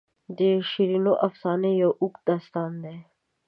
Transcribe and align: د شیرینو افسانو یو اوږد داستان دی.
د 0.37 0.39
شیرینو 0.69 1.13
افسانو 1.27 1.69
یو 1.81 1.91
اوږد 2.01 2.21
داستان 2.29 2.71
دی. 2.83 2.97